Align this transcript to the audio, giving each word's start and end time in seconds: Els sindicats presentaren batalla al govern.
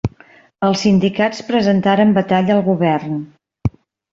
Els 0.67 0.79
sindicats 0.85 1.43
presentaren 1.51 2.17
batalla 2.17 2.57
al 2.57 2.65
govern. 2.71 3.21